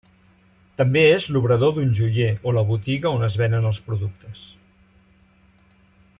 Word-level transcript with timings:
També 0.81 1.03
és 1.09 1.27
l'obrador 1.35 1.75
d'un 1.75 1.91
joier 1.99 2.31
o 2.47 2.55
la 2.59 2.65
botiga 2.71 3.13
on 3.19 3.27
es 3.29 3.37
venen 3.43 3.69
els 3.73 3.83
productes. 3.91 4.43